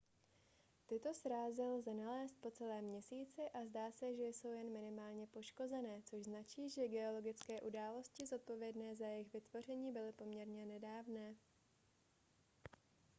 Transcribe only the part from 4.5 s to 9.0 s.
jen minimálně poškozené což značí že geologické události zodpovědné